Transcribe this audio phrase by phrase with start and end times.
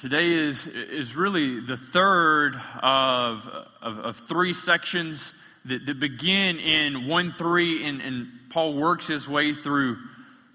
[0.00, 3.46] Today is, is really the third of,
[3.82, 5.34] of, of three sections
[5.66, 9.98] that, that, begin in 1 3, and, and Paul works his way through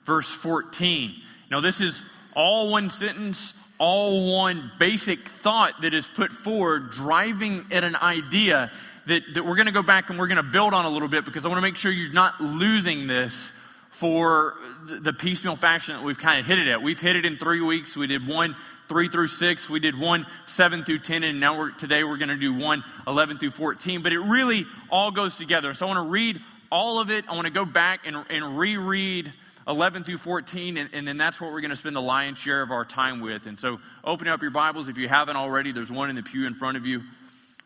[0.04, 1.14] verse 14.
[1.52, 2.02] Now, this is
[2.36, 8.72] all one sentence, all one basic thought that is put forward, driving at an idea
[9.06, 11.08] that, that we're going to go back and we're going to build on a little
[11.08, 13.52] bit because I want to make sure you're not losing this
[13.92, 14.56] for
[14.86, 16.82] the piecemeal fashion that we've kind of hit it at.
[16.82, 17.96] We've hit it in three weeks.
[17.96, 18.56] We did one
[18.88, 19.70] 3 through 6.
[19.70, 22.84] We did 1 7 through 10, and now we're, today we're going to do 1
[23.08, 24.02] 11 through 14.
[24.02, 25.74] But it really all goes together.
[25.74, 26.40] So I want to read
[26.72, 27.26] all of it.
[27.28, 29.34] I want to go back and, and reread
[29.68, 32.62] 11 through 14, and, and then that's what we're going to spend the lion's share
[32.62, 33.48] of our time with.
[33.48, 35.72] And so open up your Bibles if you haven't already.
[35.72, 37.02] There's one in the pew in front of you.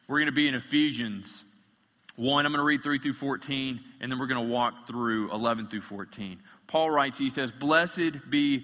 [0.08, 1.44] We're going to be in Ephesians
[2.16, 2.46] 1.
[2.46, 5.68] I'm going to read 3 through 14, and then we're going to walk through 11
[5.68, 6.40] through 14.
[6.68, 8.64] Paul writes, he says, Blessed be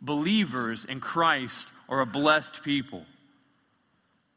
[0.00, 3.04] believers in Christ, are a blessed people.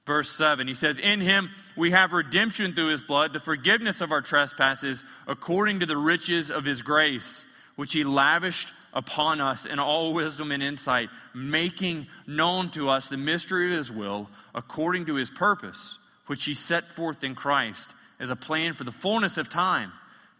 [0.05, 4.11] Verse 7, he says, In him we have redemption through his blood, the forgiveness of
[4.11, 9.77] our trespasses, according to the riches of his grace, which he lavished upon us in
[9.77, 15.15] all wisdom and insight, making known to us the mystery of his will, according to
[15.15, 17.87] his purpose, which he set forth in Christ
[18.19, 19.91] as a plan for the fullness of time,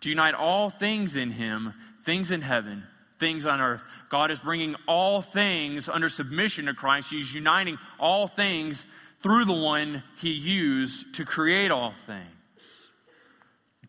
[0.02, 2.84] to unite all things in him, things in heaven
[3.20, 3.82] things on earth.
[4.10, 7.12] God is bringing all things under submission to Christ.
[7.12, 8.86] He's uniting all things
[9.22, 12.26] through the one he used to create all things.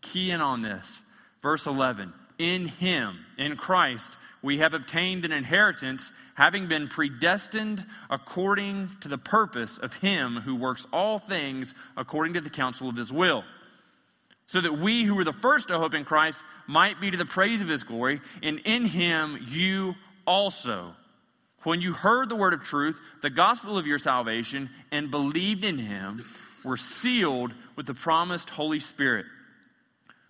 [0.03, 1.01] Key in on this.
[1.43, 4.13] Verse 11 In him, in Christ,
[4.43, 10.57] we have obtained an inheritance, having been predestined according to the purpose of him who
[10.57, 13.45] works all things according to the counsel of his will
[14.51, 17.25] so that we who were the first to hope in Christ might be to the
[17.25, 19.95] praise of his glory, and in him you
[20.27, 20.93] also.
[21.63, 25.79] When you heard the word of truth, the gospel of your salvation, and believed in
[25.79, 26.25] him,
[26.65, 29.25] were sealed with the promised Holy Spirit,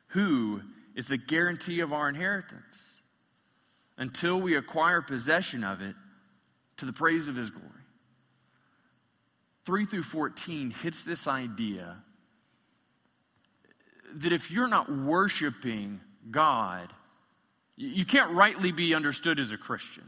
[0.08, 0.60] who
[0.94, 2.92] is the guarantee of our inheritance
[3.96, 5.94] until we acquire possession of it
[6.76, 7.70] to the praise of his glory.
[9.64, 12.02] 3 through 14 hits this idea
[14.16, 16.00] that if you're not worshiping
[16.30, 16.92] God,
[17.76, 20.04] you can't rightly be understood as a Christian.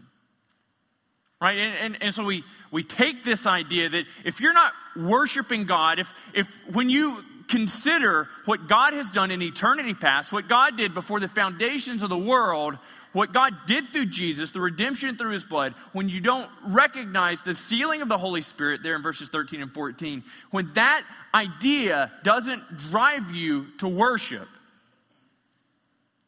[1.40, 1.58] Right?
[1.58, 5.98] And, and, and, so we, we take this idea that if you're not worshiping God,
[5.98, 10.94] if, if when you consider what God has done in eternity past, what God did
[10.94, 12.78] before the foundations of the world,
[13.12, 17.54] what God did through Jesus, the redemption through his blood, when you don't recognize the
[17.54, 22.62] sealing of the Holy Spirit there in verses 13 and 14, when that idea doesn't
[22.90, 24.48] drive you to worship,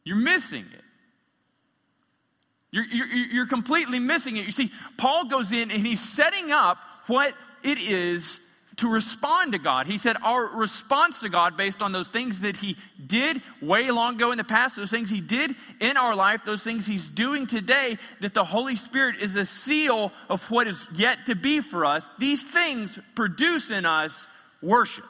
[0.03, 0.81] you're missing it.
[2.71, 4.45] You're, you're, you're completely missing it.
[4.45, 8.39] You see, Paul goes in and he's setting up what it is
[8.77, 9.87] to respond to God.
[9.87, 14.15] He said our response to God based on those things that He did way long
[14.15, 17.47] ago in the past, those things He did in our life, those things He's doing
[17.47, 21.85] today, that the Holy Spirit is a seal of what is yet to be for
[21.85, 22.09] us.
[22.19, 24.27] These things produce in us
[24.61, 25.05] worship.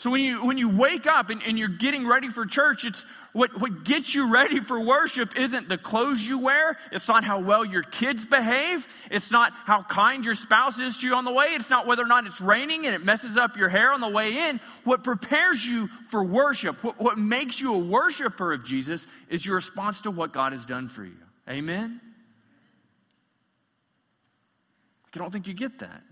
[0.00, 3.04] So when you when you wake up and, and you're getting ready for church, it's
[3.32, 6.76] what, what gets you ready for worship isn't the clothes you wear.
[6.90, 8.88] It's not how well your kids behave.
[9.10, 11.48] It's not how kind your spouse is to you on the way.
[11.50, 14.08] It's not whether or not it's raining and it messes up your hair on the
[14.08, 14.60] way in.
[14.82, 19.54] What prepares you for worship, what, what makes you a worshiper of Jesus, is your
[19.54, 21.16] response to what God has done for you.
[21.48, 22.00] Amen?
[25.14, 26.02] I don't think you get that.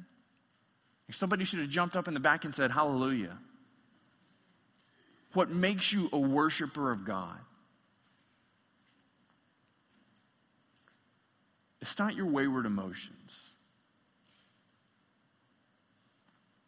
[1.11, 3.39] Somebody should have jumped up in the back and said, Hallelujah
[5.39, 7.39] what makes you a worshiper of God.
[11.81, 13.45] It's not your wayward emotions.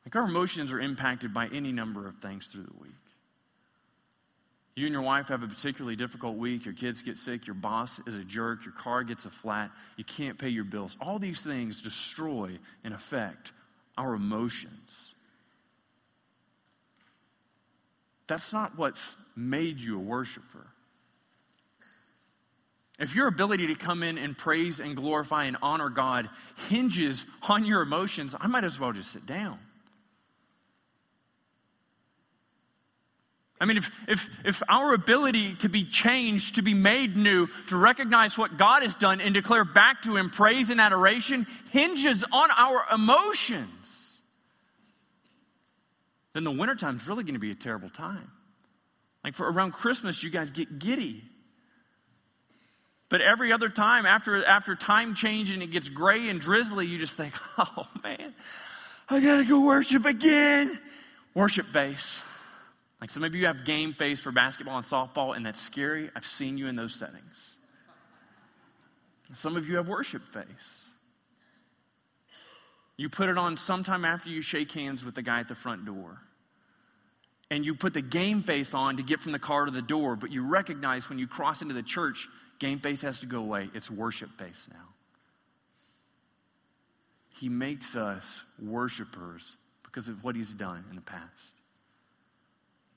[0.07, 2.93] Like our emotions are impacted by any number of things through the week.
[4.77, 7.99] You and your wife have a particularly difficult week, your kids get sick, your boss
[8.07, 10.97] is a jerk, your car gets a flat, you can't pay your bills.
[11.01, 13.51] All these things destroy and affect
[13.99, 15.11] our emotions.
[18.31, 20.69] That's not what's made you a worshiper.
[22.97, 26.29] If your ability to come in and praise and glorify and honor God
[26.69, 29.59] hinges on your emotions, I might as well just sit down.
[33.61, 37.77] I mean, if, if, if our ability to be changed, to be made new, to
[37.77, 42.51] recognize what God has done and declare back to Him praise and adoration hinges on
[42.53, 43.80] our emotions,
[46.33, 48.31] then the wintertime is really going to be a terrible time.
[49.25, 51.23] Like for around Christmas, you guys get giddy.
[53.09, 56.99] But every other time, after, after time change and it gets gray and drizzly, you
[56.99, 58.35] just think, oh man,
[59.09, 60.79] I gotta go worship again.
[61.35, 62.23] Worship face.
[63.01, 66.11] Like some of you have game face for basketball and softball, and that's scary.
[66.15, 67.57] I've seen you in those settings.
[69.35, 70.81] Some of you have worship face.
[73.01, 75.87] You put it on sometime after you shake hands with the guy at the front
[75.87, 76.21] door.
[77.51, 80.17] And you put the game face on to get from the car to the door,
[80.17, 83.71] but you recognize when you cross into the church, game face has to go away.
[83.73, 84.85] It's worship face now.
[87.31, 91.55] He makes us worshipers because of what he's done in the past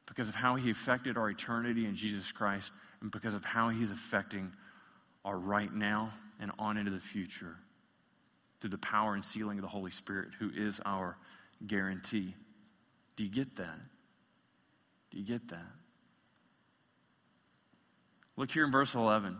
[0.06, 3.90] because of how he affected our eternity in Jesus Christ and because of how he's
[3.90, 4.52] affecting
[5.24, 6.12] our right now
[6.42, 7.56] and on into the future
[8.64, 11.18] through the power and sealing of the Holy Spirit, who is our
[11.68, 12.34] guarantee.
[13.18, 13.78] Do you get that?
[15.12, 15.68] Do you get that?
[18.38, 19.38] Look here in verse 11.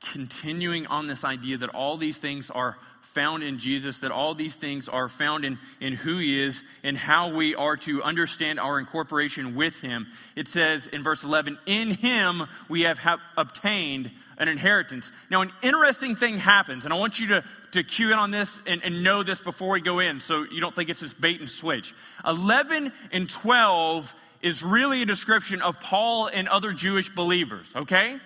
[0.00, 4.54] Continuing on this idea that all these things are found in Jesus, that all these
[4.54, 8.78] things are found in, in who he is and how we are to understand our
[8.78, 10.06] incorporation with him.
[10.36, 15.12] It says in verse 11, In him we have ha- obtained an inheritance.
[15.30, 18.58] Now, an interesting thing happens, and I want you to, to cue in on this
[18.66, 21.40] and, and know this before we go in so you don't think it's this bait
[21.40, 21.94] and switch.
[22.26, 28.18] 11 and 12 is really a description of Paul and other Jewish believers, okay?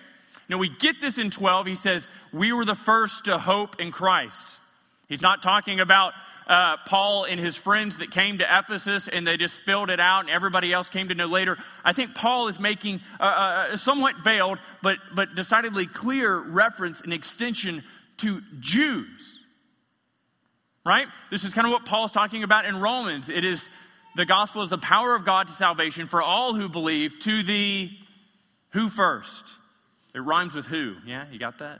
[0.49, 1.67] Now, we get this in 12.
[1.67, 4.47] He says, We were the first to hope in Christ.
[5.07, 6.13] He's not talking about
[6.47, 10.21] uh, Paul and his friends that came to Ephesus and they just spilled it out
[10.21, 11.57] and everybody else came to know later.
[11.85, 17.13] I think Paul is making a, a somewhat veiled but, but decidedly clear reference and
[17.13, 17.83] extension
[18.17, 19.38] to Jews.
[20.89, 21.05] Right?
[21.29, 23.29] This is kind of what Paul's talking about in Romans.
[23.29, 23.69] It is
[24.15, 27.91] the gospel is the power of God to salvation for all who believe, to the
[28.71, 29.43] who first.
[30.15, 30.95] It rhymes with who.
[31.05, 31.79] Yeah, you got that?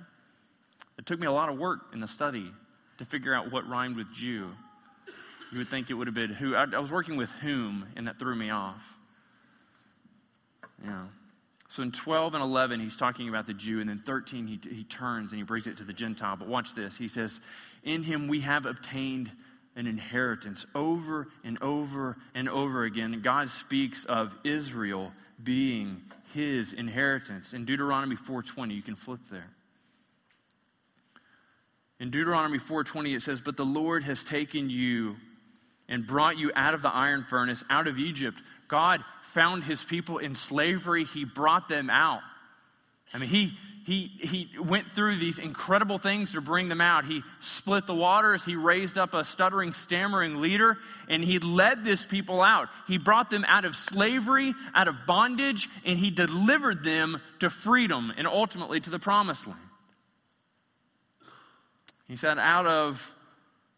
[1.00, 2.54] It took me a lot of work in the study
[3.00, 4.52] to figure out what rhymed with Jew.
[5.52, 6.54] You would think it would have been who.
[6.54, 8.96] I, I was working with whom, and that threw me off.
[10.86, 11.06] Yeah.
[11.68, 14.84] So in 12 and 11, he's talking about the Jew, and then 13, he, he
[14.84, 16.36] turns and he brings it to the Gentile.
[16.36, 16.96] But watch this.
[16.96, 17.40] He says,
[17.84, 19.32] In him we have obtained
[19.76, 23.22] an inheritance over and over and over again.
[23.22, 26.02] God speaks of Israel being
[26.34, 27.54] his inheritance.
[27.54, 29.50] In Deuteronomy 4:20, you can flip there.
[32.00, 35.18] In Deuteronomy 4:20 it says, "But the Lord has taken you
[35.88, 40.18] and brought you out of the iron furnace, out of Egypt." God found his people
[40.18, 41.04] in slavery.
[41.04, 42.22] He brought them out.
[43.14, 43.58] I mean, he
[43.90, 47.06] he, he went through these incredible things to bring them out.
[47.06, 48.46] He split the waters.
[48.46, 50.78] He raised up a stuttering, stammering leader,
[51.08, 52.70] and he led this people out.
[52.88, 58.14] He brought them out of slavery, out of bondage, and he delivered them to freedom
[58.16, 59.60] and ultimately to the promised land.
[62.08, 63.12] He said, Out of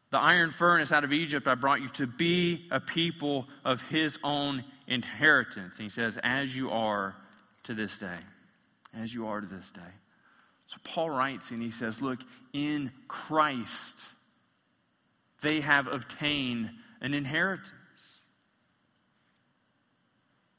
[0.10, 4.20] the iron furnace, out of Egypt, I brought you to be a people of his
[4.26, 5.78] own inheritance.
[5.78, 7.16] And he says, As you are
[7.64, 8.20] to this day.
[8.94, 9.82] As you are to this day.
[10.68, 12.20] So Paul writes and he says, Look,
[12.54, 13.96] in Christ,
[15.42, 16.70] they have obtained
[17.02, 17.72] an inheritance.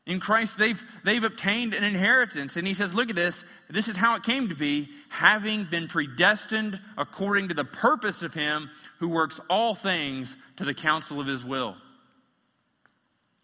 [0.04, 2.56] In Christ, they've, they've obtained an inheritance.
[2.56, 3.44] And he says, Look at this.
[3.70, 8.34] This is how it came to be, having been predestined according to the purpose of
[8.34, 11.76] him who works all things to the counsel of his will.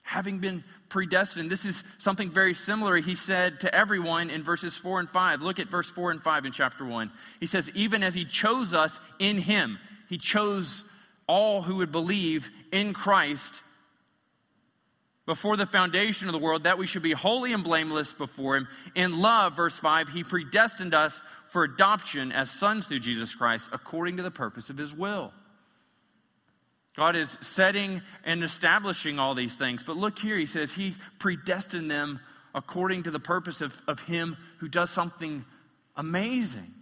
[0.02, 5.00] Having been predestined, this is something very similar he said to everyone in verses 4
[5.00, 5.42] and 5.
[5.42, 7.10] Look at verse 4 and 5 in chapter 1.
[7.40, 9.78] He says, Even as he chose us in him,
[10.08, 10.84] he chose
[11.26, 13.62] all who would believe in Christ
[15.26, 18.66] before the foundation of the world that we should be holy and blameless before him.
[18.94, 24.16] In love, verse 5, he predestined us for adoption as sons through Jesus Christ according
[24.16, 25.32] to the purpose of his will.
[26.98, 29.84] God is setting and establishing all these things.
[29.84, 32.18] But look here, he says he predestined them
[32.56, 35.44] according to the purpose of, of him who does something
[35.96, 36.74] amazing.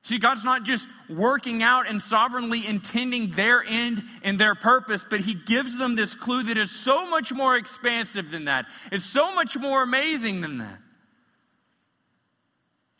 [0.00, 5.20] See, God's not just working out and sovereignly intending their end and their purpose, but
[5.20, 8.64] He gives them this clue that is so much more expansive than that.
[8.90, 10.78] It's so much more amazing than that.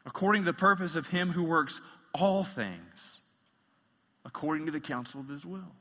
[0.05, 1.81] according to the purpose of him who works
[2.13, 3.20] all things
[4.25, 5.73] according to the counsel of his will.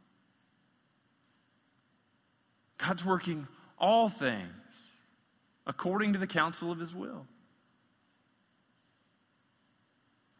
[2.77, 4.49] God's working all things
[5.67, 7.27] according to the counsel of his will.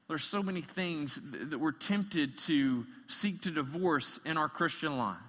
[0.08, 5.20] There's so many things that we're tempted to seek to divorce in our Christian lives.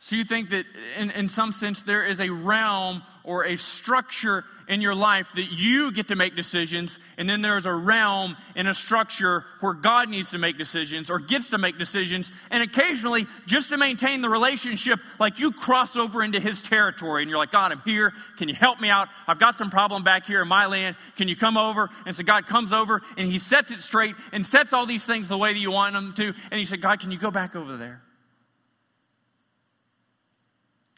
[0.00, 0.64] So you think that
[0.96, 5.50] in, in some sense there is a realm or a structure in your life that
[5.52, 10.08] you get to make decisions, and then there's a realm and a structure where God
[10.08, 14.28] needs to make decisions or gets to make decisions, and occasionally, just to maintain the
[14.28, 18.12] relationship, like you cross over into His territory, and you're like, God, I'm here.
[18.36, 19.08] Can you help me out?
[19.26, 20.96] I've got some problem back here in my land.
[21.16, 21.90] Can you come over?
[22.06, 25.28] And so God comes over and He sets it straight and sets all these things
[25.28, 27.56] the way that you want them to, and He said, God, can you go back
[27.56, 28.02] over there?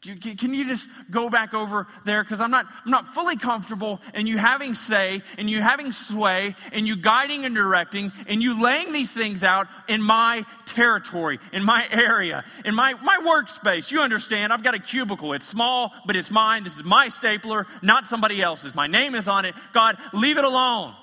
[0.01, 2.23] Can you just go back over there?
[2.23, 6.55] Because I'm not, I'm not fully comfortable in you having say, and you having sway,
[6.71, 11.63] and you guiding and directing, and you laying these things out in my territory, in
[11.63, 13.91] my area, in my, my workspace.
[13.91, 15.33] You understand, I've got a cubicle.
[15.33, 16.63] It's small, but it's mine.
[16.63, 18.73] This is my stapler, not somebody else's.
[18.73, 19.53] My name is on it.
[19.71, 20.95] God, leave it alone.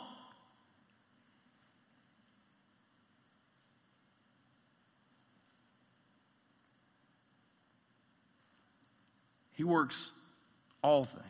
[9.59, 10.13] He works
[10.83, 11.25] all things.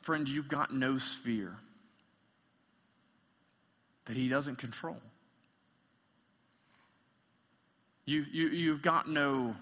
[0.00, 1.54] Friends, you've got no sphere
[4.06, 5.00] that He doesn't control.
[8.04, 9.54] You, you, you've got no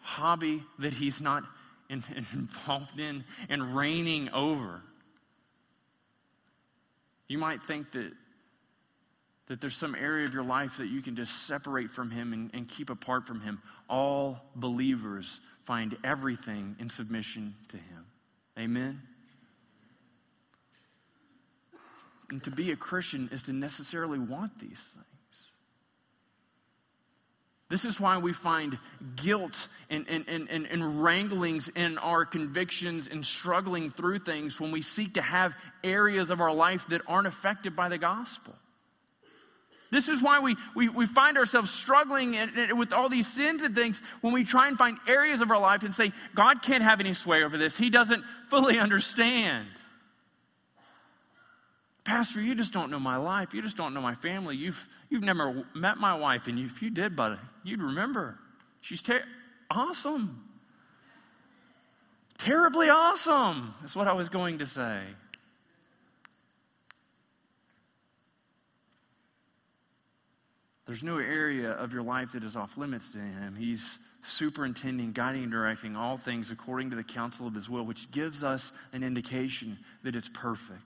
[0.00, 1.42] hobby that He's not
[1.88, 4.82] in, involved in and reigning over.
[7.28, 8.12] You might think that
[9.48, 12.50] that there's some area of your life that you can just separate from Him and,
[12.54, 13.60] and keep apart from Him.
[13.88, 18.06] All believers find everything in submission to Him.
[18.58, 19.02] Amen?
[22.30, 25.04] And to be a Christian is to necessarily want these things.
[27.70, 28.78] This is why we find
[29.16, 34.72] guilt and, and, and, and, and wranglings in our convictions and struggling through things when
[34.72, 38.54] we seek to have areas of our life that aren't affected by the gospel.
[39.90, 42.36] This is why we, we, we find ourselves struggling
[42.76, 45.82] with all these sins and things when we try and find areas of our life
[45.82, 47.76] and say, God can't have any sway over this.
[47.76, 49.68] He doesn't fully understand.
[52.04, 53.54] Pastor, you just don't know my life.
[53.54, 54.56] You just don't know my family.
[54.56, 58.38] You've, you've never met my wife, and if you did, buddy, you'd remember.
[58.80, 59.24] She's ter-
[59.70, 60.44] awesome.
[62.38, 63.74] Terribly awesome.
[63.80, 65.02] That's what I was going to say.
[70.88, 73.54] There's no area of your life that is off limits to him.
[73.54, 78.10] He's superintending, guiding, and directing all things according to the counsel of his will, which
[78.10, 80.80] gives us an indication that it's perfect.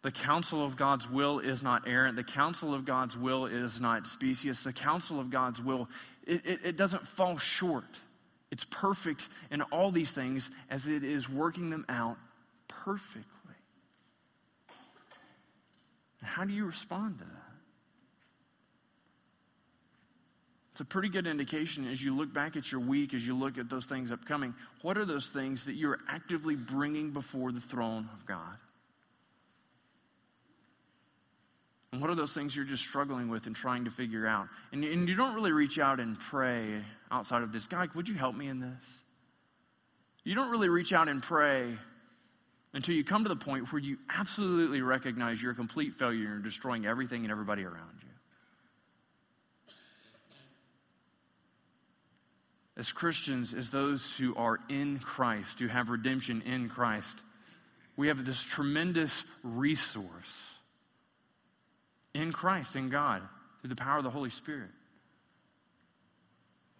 [0.00, 2.16] The counsel of God's will is not errant.
[2.16, 4.62] The counsel of God's will is not specious.
[4.62, 5.90] The counsel of God's will,
[6.26, 7.84] it, it, it doesn't fall short.
[8.50, 12.16] It's perfect in all these things as it is working them out
[12.68, 13.24] perfectly.
[16.24, 17.30] How do you respond to that?
[20.72, 23.58] It's a pretty good indication as you look back at your week, as you look
[23.58, 24.52] at those things upcoming.
[24.82, 28.56] What are those things that you're actively bringing before the throne of God?
[31.92, 34.48] And what are those things you're just struggling with and trying to figure out?
[34.72, 37.68] And, and you don't really reach out and pray outside of this.
[37.68, 39.00] God, would you help me in this?
[40.24, 41.78] You don't really reach out and pray
[42.74, 46.28] until you come to the point where you absolutely recognize you're a complete failure and
[46.28, 48.08] you're destroying everything and everybody around you.
[52.76, 57.16] As Christians, as those who are in Christ, who have redemption in Christ,
[57.96, 60.42] we have this tremendous resource
[62.12, 63.22] in Christ, in God,
[63.60, 64.70] through the power of the Holy Spirit.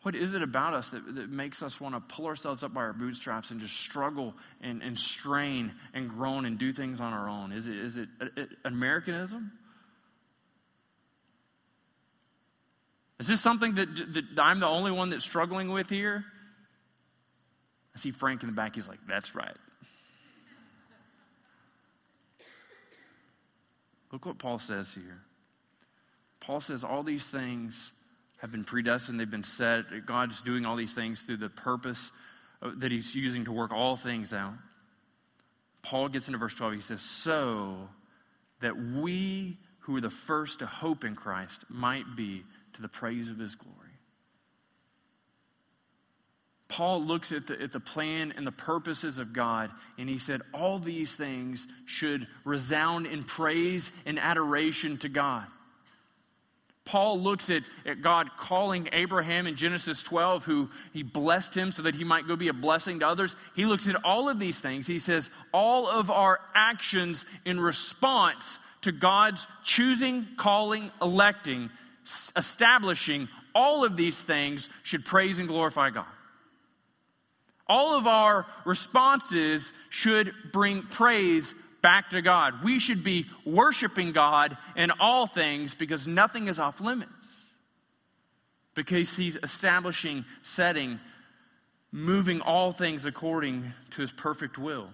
[0.05, 2.83] What is it about us that, that makes us want to pull ourselves up by
[2.83, 7.27] our bootstraps and just struggle and, and strain and groan and do things on our
[7.27, 7.53] own?
[7.53, 9.51] Is it, is it uh, uh, Americanism?
[13.19, 16.23] Is this something that, that I'm the only one that's struggling with here?
[17.97, 18.75] I see Frank in the back.
[18.75, 19.57] He's like, that's right.
[24.13, 25.23] Look what Paul says here.
[26.41, 27.91] Paul says all these things
[28.45, 30.05] have been predestined, they've been set.
[30.05, 32.11] God's doing all these things through the purpose
[32.61, 34.53] that He's using to work all things out.
[35.81, 36.75] Paul gets into verse 12.
[36.75, 37.89] He says, So
[38.61, 43.31] that we who are the first to hope in Christ might be to the praise
[43.31, 43.79] of His glory.
[46.69, 50.43] Paul looks at the, at the plan and the purposes of God, and he said,
[50.53, 55.47] All these things should resound in praise and adoration to God.
[56.85, 61.83] Paul looks at, at God calling Abraham in Genesis 12, who he blessed him so
[61.83, 63.37] that he might go be a blessing to others.
[63.57, 64.87] He looks at all of these things.
[64.87, 71.71] He says, All of our actions in response to God's choosing, calling, electing,
[72.37, 76.05] establishing, all of these things should praise and glorify God.
[77.67, 82.65] All of our responses should bring praise back to God.
[82.65, 87.29] We should be worshiping God in all things because nothing is off limits.
[88.75, 90.99] Because He's establishing, setting,
[91.93, 94.89] moving all things according to His perfect will.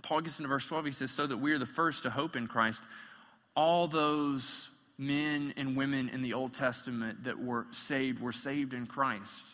[0.00, 2.34] Paul gets into verse 12, he says, So that we are the first to hope
[2.34, 2.82] in Christ.
[3.54, 8.86] All those men and women in the Old Testament that were saved were saved in
[8.86, 9.44] Christ.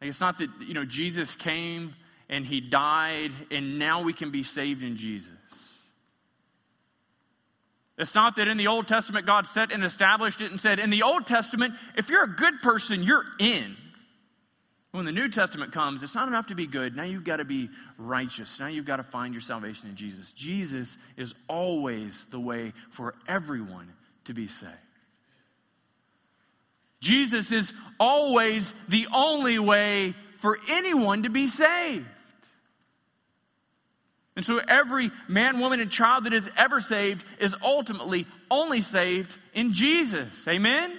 [0.00, 1.94] It's not that, you know, Jesus came
[2.28, 5.30] and he died and now we can be saved in Jesus.
[7.96, 10.90] It's not that in the Old Testament God set and established it and said, in
[10.90, 13.76] the Old Testament, if you're a good person, you're in.
[14.90, 16.94] When the New Testament comes, it's not enough to be good.
[16.94, 18.60] Now you've got to be righteous.
[18.60, 20.30] Now you've got to find your salvation in Jesus.
[20.32, 23.92] Jesus is always the way for everyone
[24.26, 24.72] to be saved.
[27.00, 32.06] Jesus is always the only way for anyone to be saved.
[34.36, 39.36] And so every man, woman, and child that is ever saved is ultimately only saved
[39.52, 40.46] in Jesus.
[40.48, 40.98] Amen?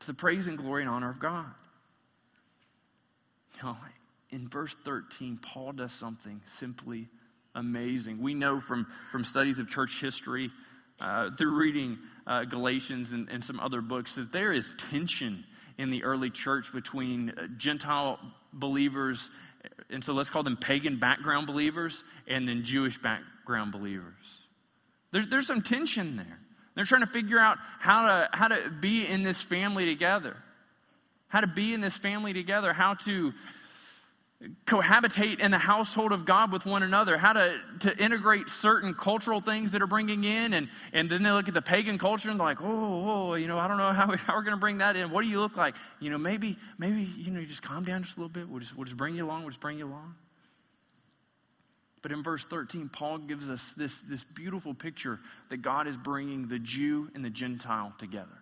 [0.00, 1.46] To the praise and glory and honor of God.
[3.62, 3.78] Now,
[4.30, 7.08] in verse 13, Paul does something simply
[7.54, 8.20] amazing.
[8.20, 10.50] We know from, from studies of church history
[11.00, 15.44] uh, through reading uh, Galatians and, and, some other books that there is tension
[15.76, 18.20] in the early church between uh, Gentile
[18.52, 19.30] believers,
[19.90, 24.14] and so let's call them pagan background believers, and then Jewish background believers.
[25.12, 26.38] There's, there's some tension there.
[26.74, 30.36] They're trying to figure out how to, how to be in this family together,
[31.28, 33.32] how to be in this family together, how to
[34.66, 39.40] cohabitate in the household of God with one another, how to, to integrate certain cultural
[39.40, 40.54] things that are bringing in.
[40.54, 43.34] And, and then they look at the pagan culture and they're like, oh, oh, oh
[43.34, 45.10] you know, I don't know how, we, how we're going to bring that in.
[45.10, 45.76] What do you look like?
[46.00, 48.48] You know, maybe, maybe, you know, you just calm down just a little bit.
[48.48, 49.42] We'll just, we'll just bring you along.
[49.42, 50.14] We'll just bring you along.
[52.02, 56.48] But in verse 13, Paul gives us this, this beautiful picture that God is bringing
[56.48, 58.41] the Jew and the Gentile together.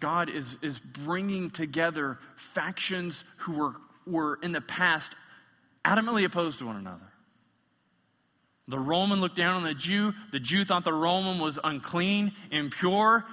[0.00, 3.72] God is, is bringing together factions who were,
[4.06, 5.12] were in the past
[5.84, 7.12] adamantly opposed to one another.
[8.68, 10.12] The Roman looked down on the Jew.
[10.32, 13.24] The Jew thought the Roman was unclean, impure.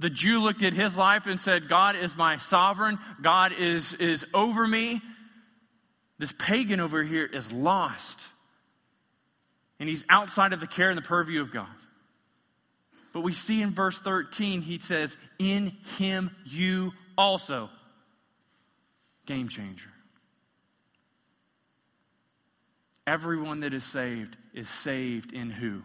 [0.00, 2.98] The Jew looked at his life and said, God is my sovereign.
[3.22, 5.00] God is, is over me.
[6.18, 8.20] This pagan over here is lost.
[9.78, 11.68] And he's outside of the care and the purview of God.
[13.16, 17.70] But we see in verse 13, he says, In him you also.
[19.24, 19.88] Game changer.
[23.06, 25.82] Everyone that is saved is saved in who?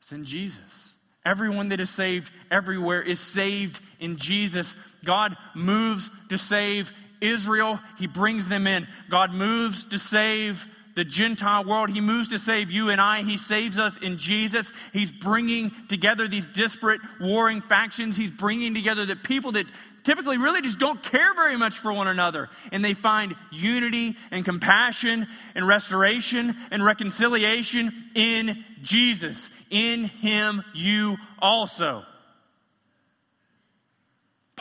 [0.00, 0.92] It's in Jesus.
[1.24, 4.74] Everyone that is saved everywhere is saved in Jesus.
[5.04, 8.88] God moves to save Israel, He brings them in.
[9.08, 11.90] God moves to save the Gentile world.
[11.90, 13.22] He moves to save you and I.
[13.22, 14.72] He saves us in Jesus.
[14.92, 18.16] He's bringing together these disparate, warring factions.
[18.16, 19.66] He's bringing together the people that
[20.04, 22.48] typically really just don't care very much for one another.
[22.72, 29.48] And they find unity and compassion and restoration and reconciliation in Jesus.
[29.70, 32.04] In Him, you also.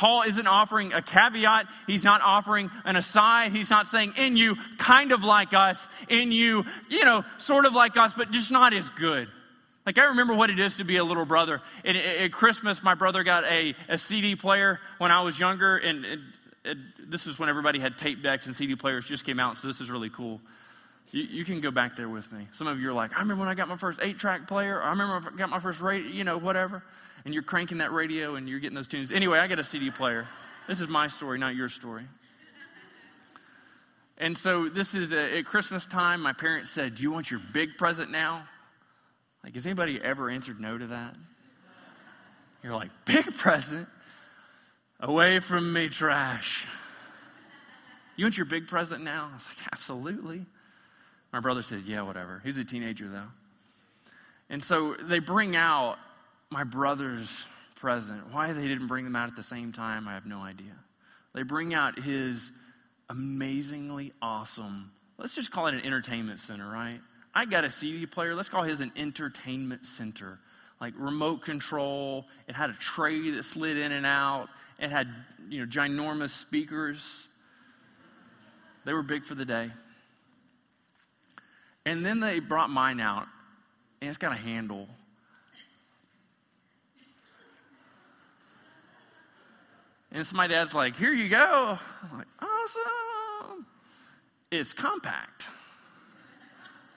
[0.02, 1.68] Paul isn't offering a caveat.
[1.86, 3.52] He's not offering an aside.
[3.52, 7.74] He's not saying, in you, kind of like us, in you, you know, sort of
[7.74, 9.28] like us, but just not as good.
[9.86, 11.62] Like, I remember what it is to be a little brother.
[11.86, 16.04] At, at Christmas, my brother got a, a CD player when I was younger, and
[16.04, 16.20] it,
[16.66, 19.68] it, this is when everybody had tape decks and CD players just came out, so
[19.68, 20.42] this is really cool.
[21.12, 22.48] You, you, can go back there with me.
[22.54, 24.82] Some of you are like, I remember when I got my first eight track player,
[24.82, 26.82] I remember I got my first radio, you know, whatever
[27.26, 29.12] and you're cranking that radio and you're getting those tunes.
[29.12, 30.28] Anyway, I got a CD player.
[30.68, 32.06] This is my story, not your story.
[34.18, 36.22] And so this is a, at Christmas time.
[36.22, 38.48] My parents said, "Do you want your big present now?"
[39.44, 41.16] Like, has anybody ever answered no to that?
[42.64, 43.88] You're like, "Big present?
[45.00, 46.68] Away from me, trash."
[48.16, 49.30] You want your big present now?
[49.32, 50.46] I was like, "Absolutely."
[51.34, 53.30] My brother said, "Yeah, whatever." He's a teenager though.
[54.52, 55.98] And so they bring out
[56.52, 58.32] my brother's present.
[58.32, 60.76] Why they didn't bring them out at the same time, I have no idea.
[61.34, 62.52] They bring out his
[63.10, 67.00] amazingly awesome, let's just call it an entertainment center, right?
[67.34, 68.36] I got a CD player.
[68.36, 70.40] Let's call his an entertainment center.
[70.80, 72.26] Like remote control.
[72.48, 74.50] It had a tray that slid in and out.
[74.80, 75.08] It had,
[75.50, 77.28] you know, ginormous speakers.
[78.84, 79.70] They were big for the day.
[81.86, 83.28] And then they brought mine out,
[84.02, 84.88] and it's got a handle.
[90.12, 91.78] And so my dad's like, Here you go.
[92.04, 93.66] I'm like, Awesome.
[94.52, 95.48] It's compact.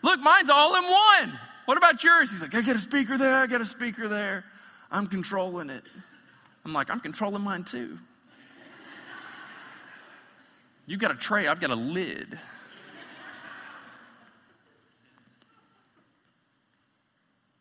[0.03, 1.38] Look, mine's all in one.
[1.66, 2.31] What about yours?
[2.31, 4.44] He's like, I got a speaker there, I got a speaker there.
[4.90, 5.85] I'm controlling it.
[6.64, 7.98] I'm like, I'm controlling mine too.
[10.87, 12.38] You got a tray, I've got a lid.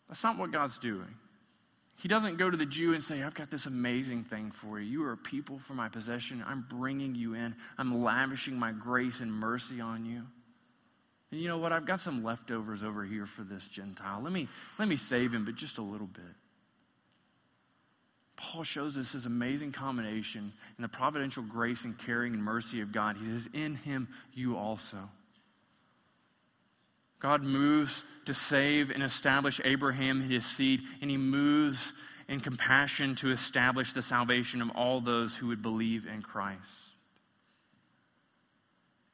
[0.09, 1.15] That's not what God's doing.
[2.03, 4.91] He doesn't go to the Jew and say, I've got this amazing thing for you.
[4.91, 6.43] You are a people for my possession.
[6.45, 7.55] I'm bringing you in.
[7.77, 10.21] I'm lavishing my grace and mercy on you.
[11.31, 11.71] And you know what?
[11.71, 14.19] I've got some leftovers over here for this Gentile.
[14.21, 16.25] Let me, let me save him, but just a little bit.
[18.35, 22.91] Paul shows us his amazing combination in the providential grace and caring and mercy of
[22.91, 23.15] God.
[23.15, 25.09] He says, In him you also.
[27.23, 31.93] God moves to save and establish Abraham and his seed, and he moves
[32.27, 36.59] in compassion to establish the salvation of all those who would believe in Christ.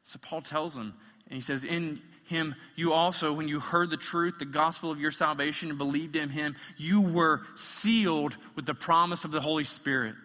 [0.06, 0.96] So Paul tells them,
[1.28, 5.00] and he says, In him, you also, when you heard the truth, the gospel of
[5.00, 9.64] your salvation, and believed in him, you were sealed with the promise of the Holy
[9.64, 10.16] Spirit.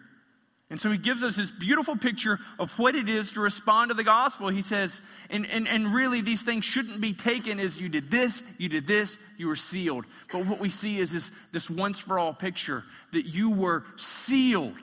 [0.71, 3.93] And so he gives us this beautiful picture of what it is to respond to
[3.93, 4.49] the gospel.
[4.49, 4.99] He says,
[5.29, 8.87] and, and, and really, these things shouldn't be taken as you did this, you did
[8.87, 10.05] this, you were sealed.
[10.31, 14.79] But what we see is this, this once for all picture that you were sealed,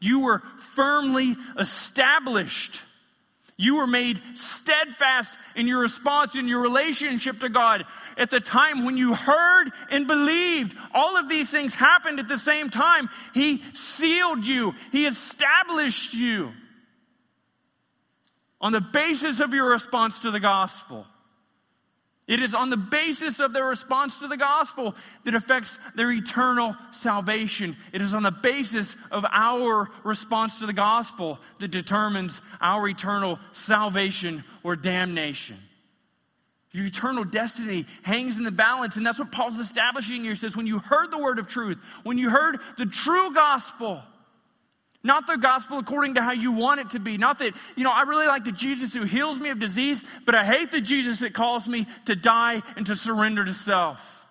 [0.00, 0.42] you were
[0.74, 2.80] firmly established.
[3.58, 7.84] You were made steadfast in your response, in your relationship to God.
[8.16, 12.38] At the time when you heard and believed, all of these things happened at the
[12.38, 13.08] same time.
[13.34, 16.52] He sealed you, He established you
[18.60, 21.06] on the basis of your response to the gospel.
[22.28, 24.94] It is on the basis of their response to the gospel
[25.24, 27.76] that affects their eternal salvation.
[27.92, 33.40] It is on the basis of our response to the gospel that determines our eternal
[33.52, 35.58] salvation or damnation.
[36.72, 40.32] Your eternal destiny hangs in the balance, and that's what Paul's establishing here.
[40.32, 44.02] He says, when you heard the word of truth, when you heard the true gospel,
[45.04, 47.18] not the gospel according to how you want it to be.
[47.18, 50.34] Not that, you know, I really like the Jesus who heals me of disease, but
[50.34, 54.21] I hate the Jesus that calls me to die and to surrender to self.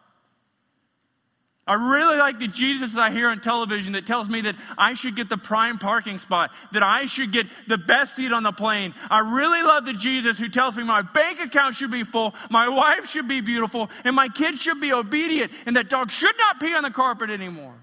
[1.71, 5.15] I really like the Jesus I hear on television that tells me that I should
[5.15, 8.93] get the prime parking spot, that I should get the best seat on the plane.
[9.09, 12.67] I really love the Jesus who tells me my bank account should be full, my
[12.67, 16.59] wife should be beautiful, and my kids should be obedient, and that dog should not
[16.59, 17.75] pee on the carpet anymore.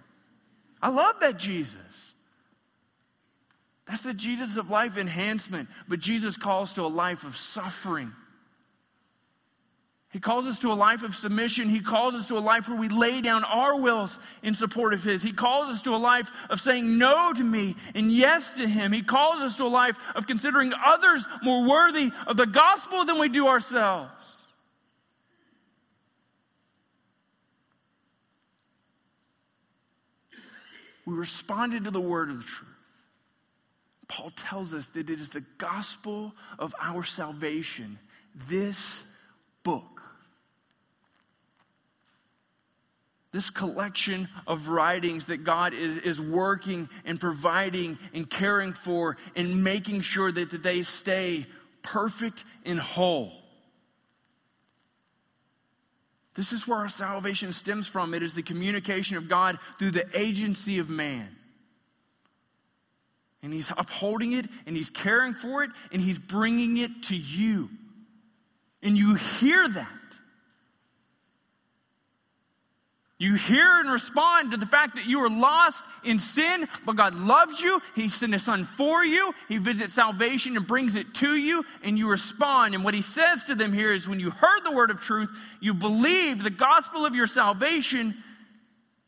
[0.82, 1.80] I love that Jesus.
[3.86, 5.70] That's the Jesus of life enhancement.
[5.88, 8.12] But Jesus calls to a life of suffering.
[10.10, 11.68] He calls us to a life of submission.
[11.68, 15.04] He calls us to a life where we lay down our wills in support of
[15.04, 15.22] His.
[15.22, 18.90] He calls us to a life of saying no to me and yes to Him.
[18.92, 23.18] He calls us to a life of considering others more worthy of the gospel than
[23.18, 24.10] we do ourselves.
[31.04, 32.68] We responded to the word of the truth.
[34.08, 37.98] Paul tells us that it is the gospel of our salvation,
[38.48, 39.04] this
[39.62, 39.97] book.
[43.38, 49.62] This collection of writings that God is, is working and providing and caring for and
[49.62, 51.46] making sure that, that they stay
[51.80, 53.30] perfect and whole.
[56.34, 58.12] This is where our salvation stems from.
[58.12, 61.28] It is the communication of God through the agency of man
[63.44, 67.70] and he's upholding it and he's caring for it and he's bringing it to you.
[68.82, 69.97] And you hear that.
[73.20, 77.14] You hear and respond to the fact that you are lost in sin, but God
[77.14, 77.82] loves you.
[77.96, 79.34] He sent His Son for you.
[79.48, 82.76] He visits salvation and brings it to you, and you respond.
[82.76, 85.30] And what He says to them here is when you heard the word of truth,
[85.60, 88.16] you believed the gospel of your salvation,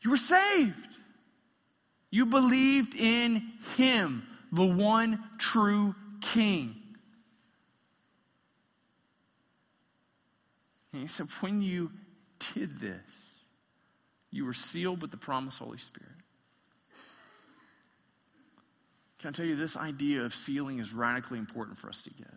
[0.02, 0.88] you were saved.
[2.10, 6.74] You believed in him, the one true king.
[10.92, 11.92] And he said, when you
[12.54, 12.98] did this,
[14.30, 16.12] You were sealed with the promised Holy Spirit.
[19.18, 22.32] Can I tell you, this idea of sealing is radically important for us to get.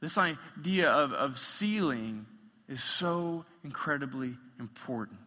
[0.00, 2.26] This idea of, of sealing
[2.68, 5.18] is so incredibly important.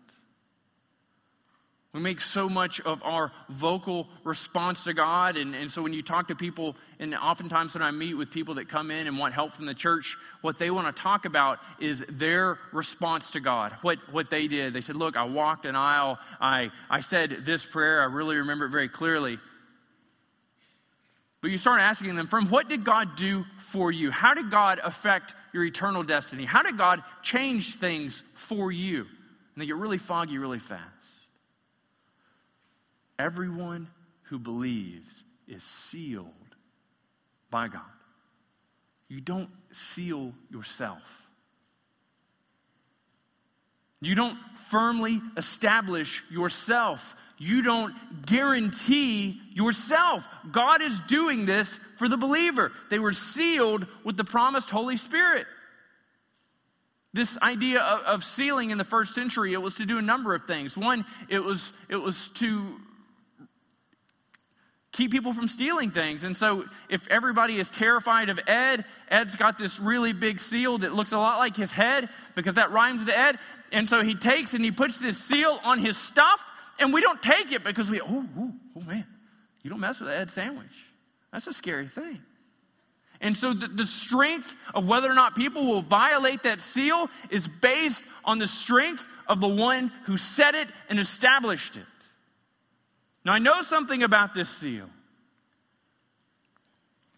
[1.98, 5.36] We make so much of our vocal response to God.
[5.36, 8.54] And, and so when you talk to people, and oftentimes when I meet with people
[8.56, 11.58] that come in and want help from the church, what they want to talk about
[11.82, 14.74] is their response to God, what, what they did.
[14.74, 18.66] They said, Look, I walked an aisle, I, I said this prayer, I really remember
[18.66, 19.40] it very clearly.
[21.42, 24.12] But you start asking them, from what did God do for you?
[24.12, 26.46] How did God affect your eternal destiny?
[26.46, 29.00] How did God change things for you?
[29.00, 30.97] And they get really foggy really fast.
[33.20, 33.88] Everyone
[34.24, 36.28] who believes is sealed
[37.50, 37.82] by God.
[39.08, 41.02] You don't seal yourself.
[44.02, 44.38] You don't
[44.70, 47.16] firmly establish yourself.
[47.40, 50.28] You don't guarantee yourself.
[50.52, 52.72] God is doing this for the believer.
[52.90, 55.48] They were sealed with the promised Holy Spirit.
[57.14, 60.46] This idea of, sealing in the first century, it was to do a number of
[60.46, 60.78] things.
[60.78, 62.76] One, it was, it was to
[64.98, 66.24] keep people from stealing things.
[66.24, 70.94] And so, if everybody is terrified of Ed, Ed's got this really big seal that
[70.94, 73.38] looks a lot like his head because that rhymes with Ed.
[73.72, 76.44] And so he takes and he puts this seal on his stuff,
[76.80, 79.06] and we don't take it because we, oh, oh, oh man,
[79.62, 80.86] you don't mess with Ed sandwich.
[81.32, 82.22] That's a scary thing.
[83.20, 87.48] And so the, the, strength of whether or not people will violate that seal is
[87.48, 91.97] based on the strength of the one who set it and established it.
[93.28, 94.90] Now, I know something about this seal.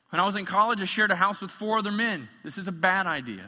[0.10, 2.28] When I was in college, I shared a house with four other men.
[2.44, 3.46] This is a bad idea.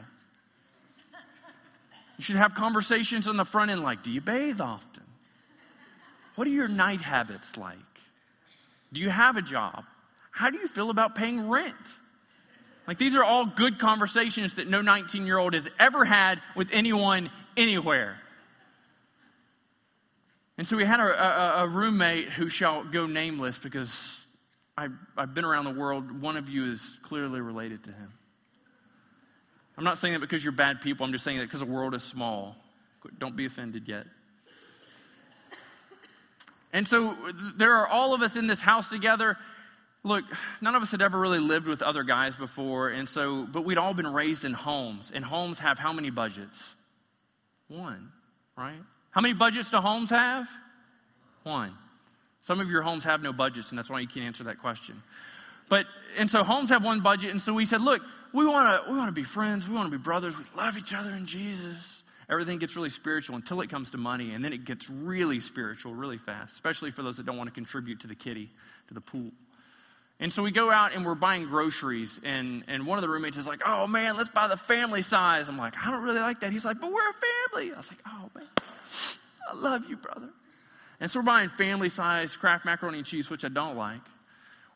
[2.18, 5.02] You should have conversations on the front end like, Do you bathe often?
[6.36, 7.74] What are your night habits like?
[8.92, 9.82] Do you have a job?
[10.30, 11.74] How do you feel about paying rent?
[12.86, 16.68] Like, these are all good conversations that no 19 year old has ever had with
[16.70, 18.20] anyone anywhere.
[20.58, 24.18] And so we had a, a, a roommate who shall go nameless because
[24.76, 26.20] I've, I've been around the world.
[26.20, 28.12] One of you is clearly related to him.
[29.76, 31.06] I'm not saying that because you're bad people.
[31.06, 32.56] I'm just saying that because the world is small.
[33.18, 34.06] Don't be offended yet.
[36.72, 37.16] And so
[37.56, 39.36] there are all of us in this house together.
[40.04, 40.24] Look,
[40.60, 43.78] none of us had ever really lived with other guys before, and so, but we'd
[43.78, 45.12] all been raised in homes.
[45.14, 46.74] And homes have how many budgets?
[47.68, 48.10] One,
[48.56, 48.80] right?
[49.12, 50.48] How many budgets do homes have?
[51.44, 51.72] One.
[52.40, 55.00] Some of your homes have no budgets, and that's why you can't answer that question.
[55.68, 55.86] But
[56.18, 58.98] and so homes have one budget, and so we said, look, we want to we
[58.98, 62.02] want to be friends, we want to be brothers, we love each other in Jesus.
[62.30, 65.94] Everything gets really spiritual until it comes to money, and then it gets really spiritual
[65.94, 68.50] really fast, especially for those that don't want to contribute to the kitty,
[68.88, 69.30] to the pool.
[70.22, 73.36] And so we go out and we're buying groceries, and, and one of the roommates
[73.36, 75.48] is like, oh man, let's buy the family size.
[75.48, 76.52] I'm like, I don't really like that.
[76.52, 77.74] He's like, but we're a family.
[77.74, 78.46] I was like, oh man,
[79.50, 80.28] I love you, brother.
[81.00, 84.00] And so we're buying family size Kraft macaroni and cheese, which I don't like.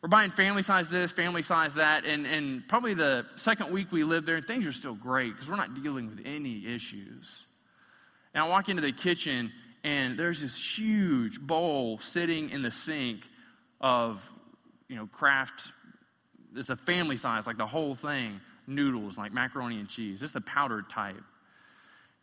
[0.02, 4.02] We're buying family size this, family size that, and, and probably the second week we
[4.02, 7.44] lived there, things are still great because we're not dealing with any issues.
[8.34, 9.52] And I walk into the kitchen,
[9.84, 13.20] and there's this huge bowl sitting in the sink
[13.80, 14.28] of
[14.88, 15.72] you know, Kraft,
[16.54, 20.22] it's a family size, like the whole thing, noodles, like macaroni and cheese.
[20.22, 21.22] It's the powdered type.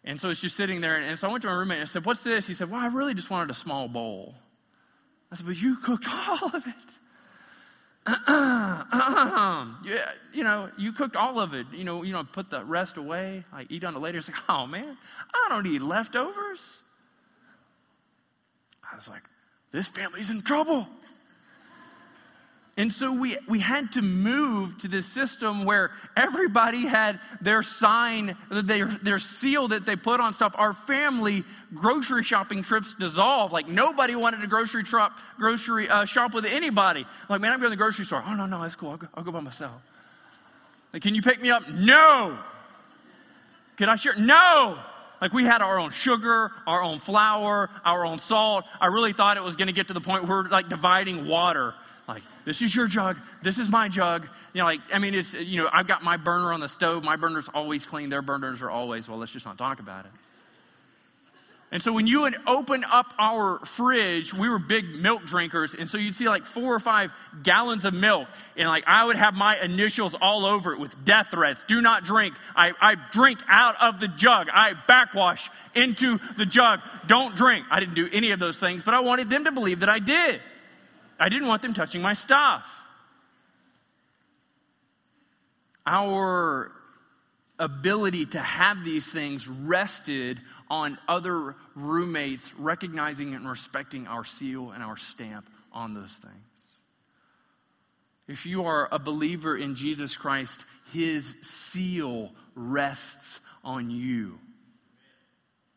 [0.05, 0.97] And so it's just sitting there.
[0.97, 2.45] And so I went to my roommate and I said, What's this?
[2.45, 4.35] He said, Well, I really just wanted a small bowl.
[5.31, 6.73] I said, But you cooked all of it.
[8.27, 11.67] yeah, you know, you cooked all of it.
[11.71, 13.45] You know, you know, put the rest away.
[13.53, 14.17] I eat on it later.
[14.17, 14.97] It's like, oh man,
[15.33, 16.81] I don't eat leftovers.
[18.91, 19.21] I was like,
[19.71, 20.85] this family's in trouble.
[22.75, 28.35] And so we, we had to move to this system where everybody had their sign,
[28.49, 30.55] their, their seal that they put on stuff.
[30.57, 31.43] Our family
[31.75, 33.53] grocery shopping trips dissolved.
[33.53, 37.05] Like nobody wanted to grocery shop, grocery uh, shop with anybody.
[37.29, 38.23] Like, man, I'm going to the grocery store.
[38.25, 38.89] Oh, no, no, that's cool.
[38.89, 39.79] I'll go, I'll go by myself.
[40.93, 41.69] Like, can you pick me up?
[41.69, 42.39] No.
[43.77, 44.15] Can I share?
[44.15, 44.79] No.
[45.21, 48.65] Like we had our own sugar, our own flour, our own salt.
[48.81, 51.27] I really thought it was going to get to the point where we're like dividing
[51.27, 51.75] water.
[52.45, 54.27] This is your jug, this is my jug.
[54.53, 57.03] You know, like, I mean, it's, you know, I've got my burner on the stove.
[57.03, 58.09] My burner's always clean.
[58.09, 60.11] Their burners are always, well, let's just not talk about it.
[61.73, 65.73] And so when you would open up our fridge, we were big milk drinkers.
[65.73, 68.27] And so you'd see like four or five gallons of milk.
[68.55, 71.63] And like I would have my initials all over it with death threats.
[71.67, 72.35] Do not drink.
[72.55, 74.49] I, I drink out of the jug.
[74.53, 76.81] I backwash into the jug.
[77.07, 77.65] Don't drink.
[77.71, 79.97] I didn't do any of those things, but I wanted them to believe that I
[79.97, 80.41] did.
[81.19, 82.67] I didn't want them touching my stuff.
[85.85, 86.71] Our
[87.59, 94.83] ability to have these things rested on other roommates recognizing and respecting our seal and
[94.83, 96.35] our stamp on those things.
[98.27, 104.39] If you are a believer in Jesus Christ, his seal rests on you.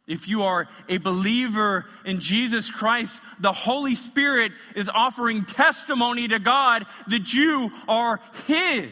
[0.06, 6.38] If you are a believer in Jesus Christ, the Holy Spirit is offering testimony to
[6.38, 8.90] God that you are His.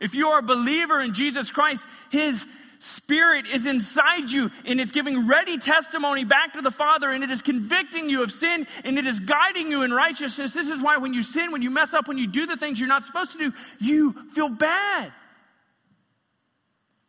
[0.00, 2.44] If you are a believer in Jesus Christ, His
[2.78, 7.30] Spirit is inside you and it's giving ready testimony back to the Father and it
[7.30, 10.52] is convicting you of sin and it is guiding you in righteousness.
[10.52, 12.80] This is why when you sin, when you mess up, when you do the things
[12.80, 15.12] you're not supposed to do, you feel bad.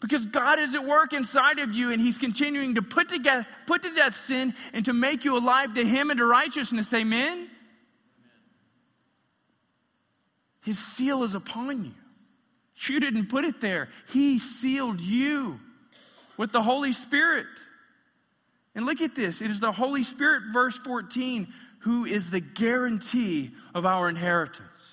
[0.04, 3.48] Because God is at work inside of you and He's continuing to put to, death,
[3.66, 6.94] put to death sin and to make you alive to Him and to righteousness.
[6.94, 7.50] Amen?
[10.62, 11.94] His seal is upon you.
[12.94, 13.88] You didn't put it there.
[14.12, 15.62] He sealed you
[16.36, 17.48] with the Holy Spirit.
[18.76, 21.48] And look at this it is the Holy Spirit, verse 14,
[21.80, 24.93] who is the guarantee of our inheritance.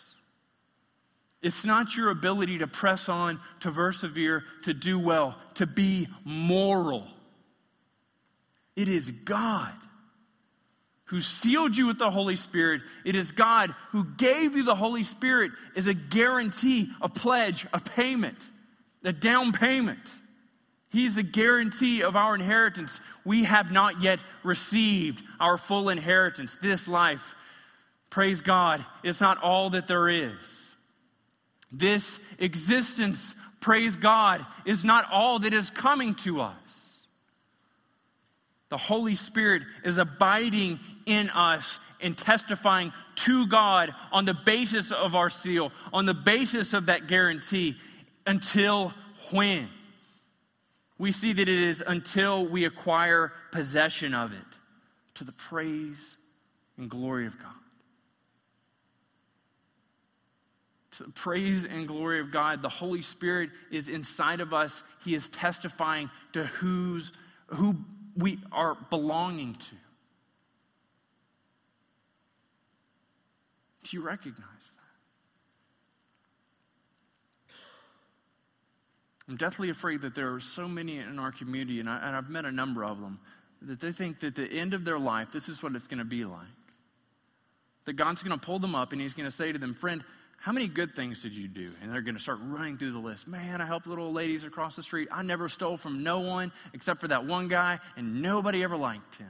[1.42, 7.07] It's not your ability to press on, to persevere, to do well, to be moral.
[8.76, 9.72] It is God
[11.05, 12.83] who sealed you with the Holy Spirit.
[13.05, 17.81] It is God who gave you the Holy Spirit as a guarantee, a pledge, a
[17.81, 18.48] payment,
[19.03, 19.98] a down payment.
[20.90, 23.00] He's the guarantee of our inheritance.
[23.24, 26.57] We have not yet received our full inheritance.
[26.61, 27.35] This life,
[28.09, 30.60] praise God, is not all that there is.
[31.72, 36.80] This existence, praise God, is not all that is coming to us.
[38.70, 45.14] The Holy Spirit is abiding in us and testifying to God on the basis of
[45.14, 47.76] our seal, on the basis of that guarantee,
[48.26, 48.94] until
[49.30, 49.68] when?
[50.98, 54.38] We see that it is until we acquire possession of it
[55.14, 56.16] to the praise
[56.76, 57.52] and glory of God.
[60.89, 64.82] To the praise and glory of God, the Holy Spirit is inside of us.
[65.04, 67.12] He is testifying to whose,
[67.48, 67.76] who
[68.16, 69.74] we are belonging to.
[73.84, 74.74] Do you recognize that?
[79.28, 82.28] I'm deathly afraid that there are so many in our community, and, I, and I've
[82.28, 83.20] met a number of them,
[83.62, 86.04] that they think that the end of their life, this is what it's going to
[86.04, 86.48] be like.
[87.84, 90.02] That God's going to pull them up and He's going to say to them, Friend,
[90.40, 91.70] how many good things did you do?
[91.83, 93.29] And they're going to start running through the list.
[93.29, 95.09] Man, I helped little ladies across the street.
[95.12, 99.16] I never stole from no one except for that one guy, and nobody ever liked
[99.16, 99.29] him.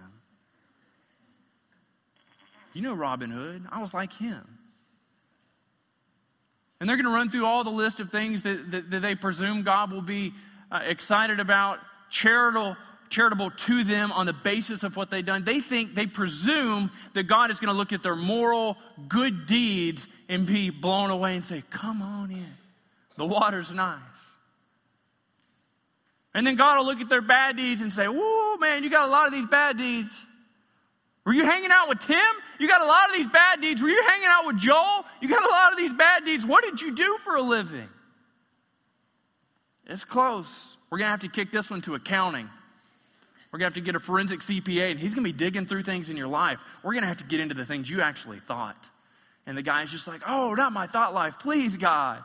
[2.74, 3.66] You know Robin Hood.
[3.72, 4.58] I was like him.
[6.78, 9.16] And they're going to run through all the list of things that, that, that they
[9.16, 10.32] presume God will be
[10.70, 12.76] uh, excited about, charitable,
[13.10, 15.44] charitable to them on the basis of what they've done.
[15.44, 20.08] They think, they presume that God is going to look at their moral good deeds
[20.28, 22.54] and be blown away and say, Come on in.
[23.16, 23.98] The water's nice.
[26.32, 29.08] And then God will look at their bad deeds and say, Whoa, man, you got
[29.08, 30.24] a lot of these bad deeds.
[31.26, 32.18] Were you hanging out with Tim?
[32.58, 33.82] You got a lot of these bad deeds.
[33.82, 35.04] Were you hanging out with Joel?
[35.20, 36.46] You got a lot of these bad deeds.
[36.46, 37.88] What did you do for a living?
[39.86, 40.76] It's close.
[40.88, 42.48] We're going to have to kick this one to accounting.
[43.50, 45.66] We're going to have to get a forensic CPA, and he's going to be digging
[45.66, 46.60] through things in your life.
[46.82, 48.88] We're going to have to get into the things you actually thought.
[49.46, 51.34] And the guy's just like, oh, not my thought life.
[51.40, 52.22] Please, God.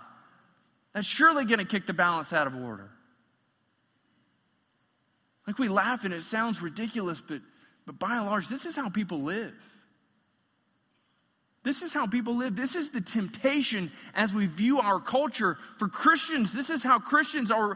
[0.94, 2.90] That's surely going to kick the balance out of order.
[5.48, 7.42] Like we laugh and it sounds ridiculous, but,
[7.86, 9.54] but by and large, this is how people live.
[11.64, 12.56] This is how people live.
[12.56, 15.58] This is the temptation as we view our culture.
[15.80, 17.76] For Christians, this is how Christians are, eh,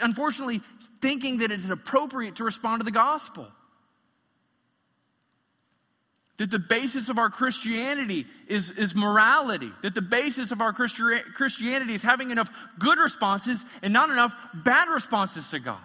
[0.00, 0.62] unfortunately,
[1.00, 3.46] thinking that it's appropriate to respond to the gospel.
[6.38, 9.72] That the basis of our Christianity is, is morality.
[9.82, 14.34] That the basis of our Christi- Christianity is having enough good responses and not enough
[14.54, 15.80] bad responses to God.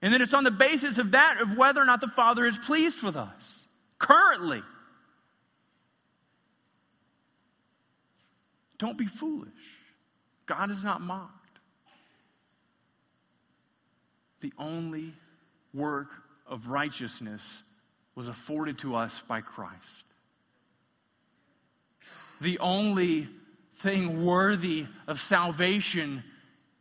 [0.00, 2.56] And that it's on the basis of that of whether or not the Father is
[2.56, 3.64] pleased with us
[3.98, 4.62] currently.
[8.78, 9.48] Don't be foolish.
[10.46, 11.37] God is not mocked.
[14.40, 15.14] The only
[15.74, 16.08] work
[16.46, 17.62] of righteousness
[18.14, 20.04] was afforded to us by Christ.
[22.40, 23.28] The only
[23.76, 26.22] thing worthy of salvation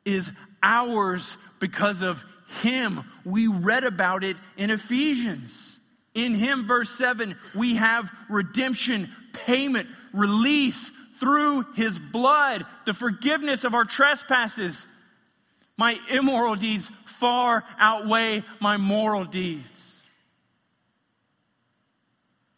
[0.05, 0.32] is
[0.64, 2.24] ours because of
[2.62, 3.03] Him.
[3.26, 5.80] We read about it in Ephesians.
[6.14, 13.74] In Him, verse 7, we have redemption, payment, release through His blood, the forgiveness of
[13.74, 14.88] our trespasses.
[15.78, 20.02] My immoral deeds far outweigh my moral deeds.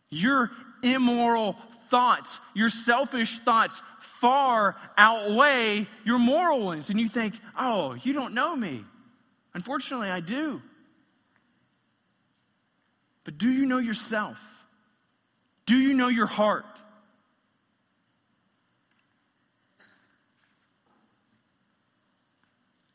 [0.09, 0.51] Your
[0.81, 1.55] immoral
[1.89, 6.89] thoughts, your selfish thoughts, far outweigh your moral ones.
[6.89, 8.83] And you think, oh, you don't know me.
[9.53, 10.61] Unfortunately, I do.
[13.23, 14.41] But do you know yourself?
[15.65, 16.65] Do you know your heart?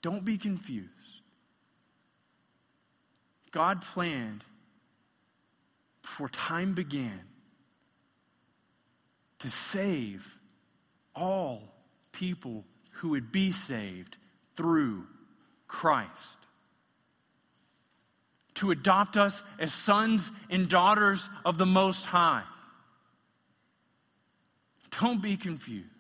[0.05, 0.91] Don't be confused.
[3.53, 4.45] God planned
[6.03, 7.23] before time began
[9.39, 10.39] to save
[11.17, 11.63] all
[12.13, 14.19] people who would be saved
[14.57, 15.07] through
[15.67, 16.11] Christ.
[18.57, 22.45] To adopt us as sons and daughters of the Most High.
[25.01, 25.94] Don't be confused.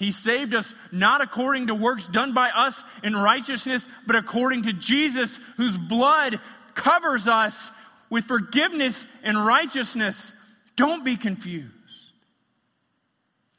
[0.00, 4.72] He saved us not according to works done by us in righteousness, but according to
[4.72, 6.40] Jesus, whose blood
[6.74, 7.70] covers us
[8.08, 10.32] with forgiveness and righteousness.
[10.74, 11.74] Don't be confused.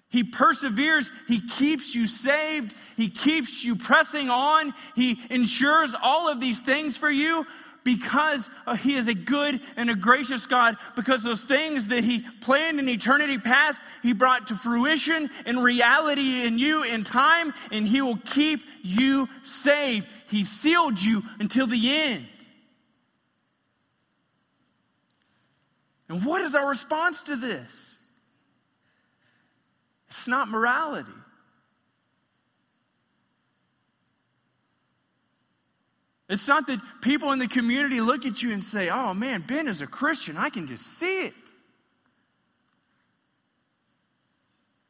[0.09, 1.11] He perseveres.
[1.27, 2.75] He keeps you saved.
[2.97, 4.73] He keeps you pressing on.
[4.95, 7.45] He ensures all of these things for you
[7.83, 12.25] because uh, He is a good and a gracious God, because those things that He
[12.41, 17.87] planned in eternity past, He brought to fruition and reality in you in time, and
[17.87, 20.07] He will keep you saved.
[20.27, 22.27] He sealed you until the end.
[26.09, 28.01] And what is our response to this?
[30.09, 31.09] It's not morality.
[36.31, 39.67] It's not that people in the community look at you and say, oh man, Ben
[39.67, 40.37] is a Christian.
[40.37, 41.33] I can just see it.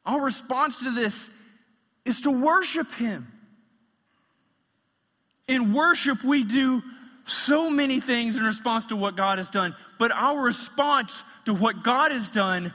[0.05, 1.31] Our response to this
[2.05, 3.27] is to worship Him.
[5.47, 6.83] In worship, we do
[7.25, 11.83] so many things in response to what God has done, but our response to what
[11.83, 12.71] God has done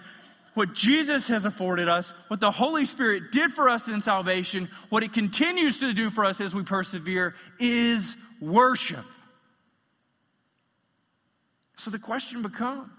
[0.57, 5.03] what Jesus has afforded us, what the Holy Spirit did for us in salvation, what
[5.03, 9.05] it continues to do for us as we persevere, is worship.
[11.77, 12.91] So the question becomes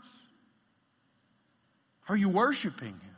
[2.09, 3.15] Are you worshiping Him?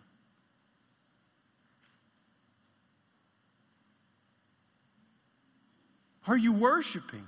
[6.27, 7.27] Are you worshiping Him?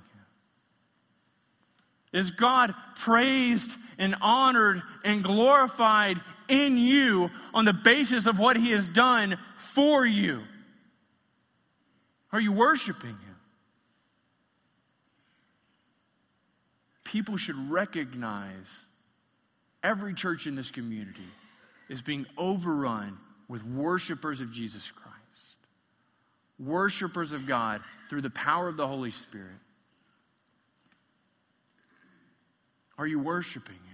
[2.12, 8.70] Is God praised and honored and glorified in you on the basis of what He
[8.72, 10.42] has done for you?
[12.32, 13.31] Are you worshiping Him?
[17.12, 18.80] People should recognize
[19.82, 21.28] every church in this community
[21.90, 25.58] is being overrun with worshipers of Jesus Christ,
[26.58, 29.50] worshipers of God through the power of the Holy Spirit.
[32.96, 33.91] Are you worshiping Him?